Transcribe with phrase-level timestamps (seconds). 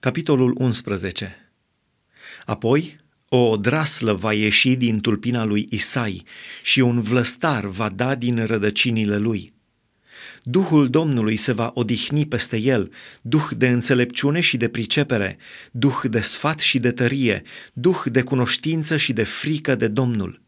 [0.00, 1.52] Capitolul 11
[2.44, 6.22] Apoi, o draslă va ieși din tulpina lui Isai
[6.62, 9.52] și un vlăstar va da din rădăcinile lui.
[10.42, 12.92] Duhul Domnului se va odihni peste el,
[13.22, 15.38] duh de înțelepciune și de pricepere,
[15.70, 17.42] duh de sfat și de tărie,
[17.72, 20.42] duh de cunoștință și de frică de Domnul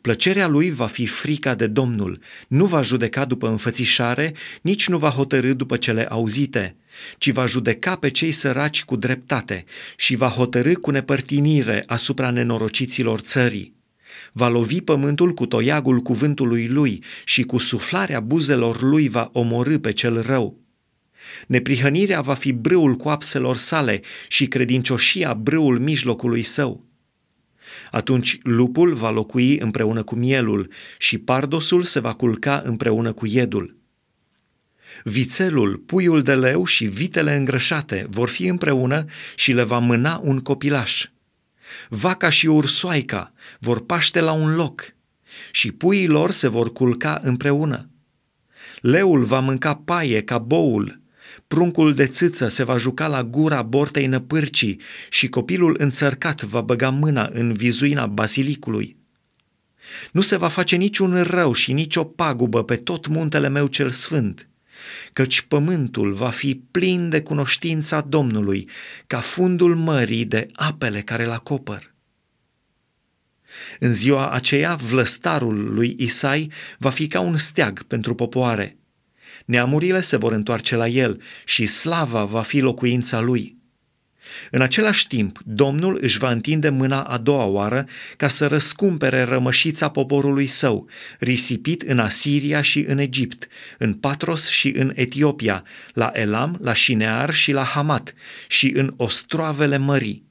[0.00, 2.18] Plăcerea lui va fi frica de Domnul,
[2.48, 6.76] nu va judeca după înfățișare, nici nu va hotărâ după cele auzite,
[7.18, 9.64] ci va judeca pe cei săraci cu dreptate
[9.96, 13.78] și va hotărâ cu nepărtinire asupra nenorociților țării.
[14.32, 19.92] Va lovi pământul cu toiagul cuvântului lui și cu suflarea buzelor lui va omorâ pe
[19.92, 20.58] cel rău.
[21.46, 26.89] Neprihănirea va fi brâul coapselor sale și credincioșia brâul mijlocului său.
[27.90, 33.78] Atunci lupul va locui împreună cu mielul și pardosul se va culca împreună cu iedul.
[35.04, 40.40] Vițelul, puiul de leu și vitele îngrășate vor fi împreună și le va mâna un
[40.40, 41.06] copilaș.
[41.88, 44.94] Vaca și ursoaica vor paște la un loc
[45.50, 47.88] și puii lor se vor culca împreună.
[48.80, 50.99] Leul va mânca paie ca boul
[51.46, 56.90] Pruncul de țâță se va juca la gura bortei năpârcii și copilul înțărcat va băga
[56.90, 58.96] mâna în vizuina basilicului.
[60.12, 64.48] Nu se va face niciun rău și nicio pagubă pe tot muntele meu cel sfânt,
[65.12, 68.68] căci pământul va fi plin de cunoștința Domnului,
[69.06, 71.94] ca fundul mării de apele care l acopăr.
[73.78, 78.74] În ziua aceea, vlăstarul lui Isai va fi ca un steag pentru popoare–
[79.44, 83.58] neamurile se vor întoarce la el și slava va fi locuința lui.
[84.50, 89.88] În același timp, Domnul își va întinde mâna a doua oară ca să răscumpere rămășița
[89.88, 90.88] poporului său,
[91.18, 97.32] risipit în Asiria și în Egipt, în Patros și în Etiopia, la Elam, la Șinear
[97.32, 98.14] și la Hamat
[98.48, 100.29] și în ostroavele mării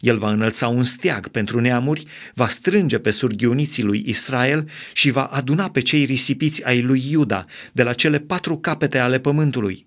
[0.00, 5.24] el va înălța un steag pentru neamuri, va strânge pe surghiuniții lui Israel și va
[5.24, 9.86] aduna pe cei risipiți ai lui Iuda de la cele patru capete ale pământului.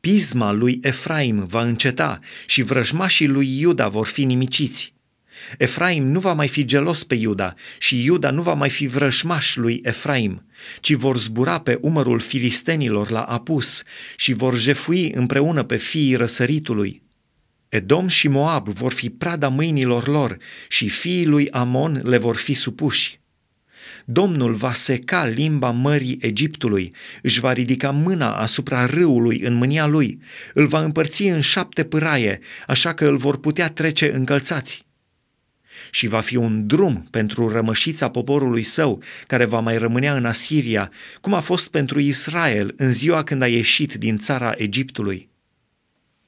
[0.00, 4.96] Pisma lui Efraim va înceta și vrăjmașii lui Iuda vor fi nimiciți.
[5.58, 9.56] Efraim nu va mai fi gelos pe Iuda și Iuda nu va mai fi vrăjmaș
[9.56, 10.46] lui Efraim,
[10.80, 13.82] ci vor zbura pe umărul filistenilor la apus
[14.16, 17.02] și vor jefui împreună pe fiii răsăritului.
[17.68, 20.36] Edom și Moab vor fi prada mâinilor lor
[20.68, 23.20] și fiii lui Amon le vor fi supuși.
[24.04, 30.20] Domnul va seca limba mării Egiptului, își va ridica mâna asupra râului în mânia lui,
[30.54, 34.86] îl va împărți în șapte pâraie, așa că îl vor putea trece încălțați.
[35.90, 40.90] Și va fi un drum pentru rămășița poporului său, care va mai rămânea în Asiria,
[41.20, 45.28] cum a fost pentru Israel în ziua când a ieșit din țara Egiptului